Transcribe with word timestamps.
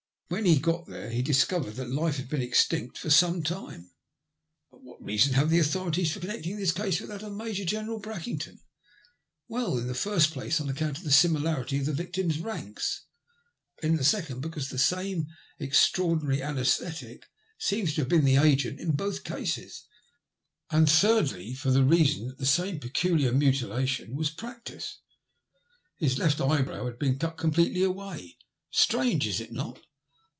When 0.35 0.45
he 0.45 0.59
got 0.59 0.85
there 0.87 1.09
he 1.09 1.21
discovered 1.21 1.73
that 1.75 1.89
life 1.89 2.15
had 2.15 2.29
been 2.29 2.41
extinct 2.41 2.97
for 2.97 3.09
some 3.09 3.43
time." 3.43 3.91
"But 4.71 4.81
what 4.81 5.03
reason 5.03 5.33
have 5.33 5.49
the 5.49 5.59
authorities 5.59 6.13
for 6.13 6.21
con 6.21 6.29
necting 6.29 6.55
this 6.55 6.71
case 6.71 7.01
with 7.01 7.09
that 7.09 7.21
of 7.21 7.33
Major 7.33 7.65
General 7.65 7.99
Brackington?"" 7.99 8.61
Well, 9.49 9.77
in 9.77 9.87
the 9.87 9.93
first 9.93 10.31
place, 10.31 10.61
on 10.61 10.69
account 10.69 10.97
of 10.99 11.03
the 11.03 11.11
simi 11.11 11.41
larity 11.41 11.79
in 11.79 11.83
the 11.83 11.91
victims' 11.91 12.39
ranks; 12.39 13.03
and 13.83 13.91
in 13.91 13.97
the 13.97 14.05
second, 14.05 14.39
because 14.39 14.69
the 14.69 14.77
same 14.79 15.27
extraordinary 15.59 16.37
ansBsthetic 16.39 17.23
seems 17.57 17.93
to 17.95 18.01
have 18.01 18.09
been 18.09 18.23
the 18.23 18.37
agent 18.37 18.79
in 18.79 18.91
both 18.95 19.25
cases; 19.25 19.83
and 20.69 20.89
thirdly, 20.89 21.53
for 21.53 21.71
the 21.71 21.83
reason 21.83 22.27
that 22.29 22.37
the 22.37 22.45
same 22.45 22.79
peculiar 22.79 23.33
mutilation 23.33 24.15
was 24.15 24.29
ENGLAND 24.29 24.37
ONCE 24.55 24.69
MORE. 24.69 24.79
43 24.79 24.93
practised. 24.95 24.95
When 24.95 25.07
Lord 25.27 25.27
Beryworth 25.27 25.57
was 25.99 26.09
found, 26.09 26.09
his 26.09 26.17
left 26.17 26.41
eyebrow 26.79 26.85
had 26.85 26.99
been 26.99 27.19
cut 27.19 27.37
completely 27.37 27.83
away. 27.83 28.37
Strange, 28.93 29.27
is 29.27 29.41
it 29.41 29.51
not 29.51 29.81